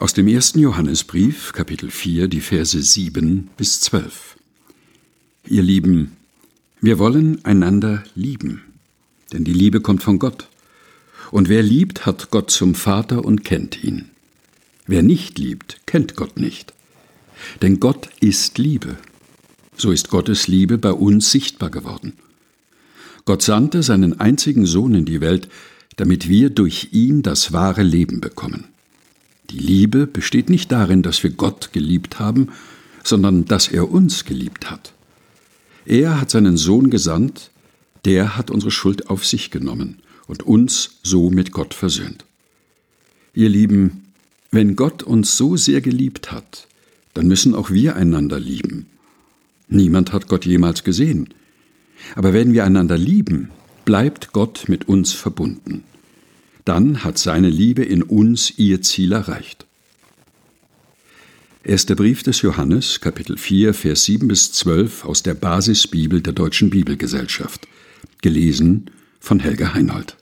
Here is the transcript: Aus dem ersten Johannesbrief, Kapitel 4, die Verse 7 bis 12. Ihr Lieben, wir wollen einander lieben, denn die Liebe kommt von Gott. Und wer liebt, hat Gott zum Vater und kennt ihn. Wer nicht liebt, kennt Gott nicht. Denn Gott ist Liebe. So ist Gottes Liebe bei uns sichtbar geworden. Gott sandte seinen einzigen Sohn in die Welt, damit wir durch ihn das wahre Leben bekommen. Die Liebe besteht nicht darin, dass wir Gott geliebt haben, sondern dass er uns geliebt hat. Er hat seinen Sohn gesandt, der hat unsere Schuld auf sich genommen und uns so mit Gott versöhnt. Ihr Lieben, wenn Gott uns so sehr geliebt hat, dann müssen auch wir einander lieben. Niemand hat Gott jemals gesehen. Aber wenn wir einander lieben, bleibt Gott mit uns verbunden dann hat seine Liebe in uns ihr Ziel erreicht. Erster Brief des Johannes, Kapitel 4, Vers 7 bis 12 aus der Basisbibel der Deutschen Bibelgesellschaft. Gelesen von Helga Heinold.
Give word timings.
Aus 0.00 0.12
dem 0.12 0.26
ersten 0.26 0.58
Johannesbrief, 0.58 1.52
Kapitel 1.52 1.88
4, 1.88 2.26
die 2.26 2.40
Verse 2.40 2.82
7 2.82 3.50
bis 3.56 3.80
12. 3.80 4.36
Ihr 5.46 5.62
Lieben, 5.62 6.16
wir 6.80 6.98
wollen 6.98 7.44
einander 7.44 8.02
lieben, 8.16 8.62
denn 9.32 9.44
die 9.44 9.52
Liebe 9.52 9.80
kommt 9.80 10.02
von 10.02 10.18
Gott. 10.18 10.48
Und 11.30 11.48
wer 11.48 11.62
liebt, 11.62 12.06
hat 12.06 12.32
Gott 12.32 12.50
zum 12.50 12.74
Vater 12.74 13.24
und 13.24 13.44
kennt 13.44 13.84
ihn. 13.84 14.06
Wer 14.88 15.04
nicht 15.04 15.38
liebt, 15.38 15.80
kennt 15.86 16.16
Gott 16.16 16.38
nicht. 16.38 16.74
Denn 17.62 17.78
Gott 17.78 18.08
ist 18.18 18.58
Liebe. 18.58 18.96
So 19.76 19.92
ist 19.92 20.10
Gottes 20.10 20.48
Liebe 20.48 20.76
bei 20.76 20.92
uns 20.92 21.30
sichtbar 21.30 21.70
geworden. 21.70 22.14
Gott 23.26 23.42
sandte 23.42 23.84
seinen 23.84 24.18
einzigen 24.18 24.66
Sohn 24.66 24.96
in 24.96 25.04
die 25.04 25.20
Welt, 25.20 25.48
damit 25.96 26.28
wir 26.28 26.50
durch 26.50 26.88
ihn 26.90 27.22
das 27.22 27.52
wahre 27.52 27.84
Leben 27.84 28.20
bekommen. 28.20 28.73
Die 29.50 29.58
Liebe 29.58 30.06
besteht 30.06 30.48
nicht 30.50 30.72
darin, 30.72 31.02
dass 31.02 31.22
wir 31.22 31.30
Gott 31.30 31.72
geliebt 31.72 32.18
haben, 32.18 32.48
sondern 33.02 33.44
dass 33.44 33.68
er 33.68 33.90
uns 33.90 34.24
geliebt 34.24 34.70
hat. 34.70 34.94
Er 35.84 36.20
hat 36.20 36.30
seinen 36.30 36.56
Sohn 36.56 36.90
gesandt, 36.90 37.50
der 38.04 38.36
hat 38.36 38.50
unsere 38.50 38.70
Schuld 38.70 39.10
auf 39.10 39.26
sich 39.26 39.50
genommen 39.50 39.98
und 40.26 40.42
uns 40.42 40.98
so 41.02 41.30
mit 41.30 41.52
Gott 41.52 41.74
versöhnt. 41.74 42.24
Ihr 43.34 43.48
Lieben, 43.48 44.04
wenn 44.50 44.76
Gott 44.76 45.02
uns 45.02 45.36
so 45.36 45.56
sehr 45.56 45.80
geliebt 45.80 46.32
hat, 46.32 46.66
dann 47.12 47.26
müssen 47.26 47.54
auch 47.54 47.70
wir 47.70 47.96
einander 47.96 48.40
lieben. 48.40 48.86
Niemand 49.68 50.12
hat 50.12 50.28
Gott 50.28 50.46
jemals 50.46 50.84
gesehen. 50.84 51.28
Aber 52.16 52.32
wenn 52.32 52.52
wir 52.52 52.64
einander 52.64 52.96
lieben, 52.96 53.50
bleibt 53.84 54.32
Gott 54.32 54.64
mit 54.68 54.88
uns 54.88 55.12
verbunden 55.12 55.84
dann 56.64 57.04
hat 57.04 57.18
seine 57.18 57.48
Liebe 57.48 57.84
in 57.84 58.02
uns 58.02 58.58
ihr 58.58 58.82
Ziel 58.82 59.12
erreicht. 59.12 59.66
Erster 61.62 61.94
Brief 61.94 62.22
des 62.22 62.42
Johannes, 62.42 63.00
Kapitel 63.00 63.38
4, 63.38 63.72
Vers 63.72 64.04
7 64.04 64.28
bis 64.28 64.52
12 64.52 65.04
aus 65.06 65.22
der 65.22 65.34
Basisbibel 65.34 66.20
der 66.20 66.34
Deutschen 66.34 66.68
Bibelgesellschaft. 66.68 67.66
Gelesen 68.20 68.90
von 69.18 69.40
Helga 69.40 69.72
Heinold. 69.72 70.16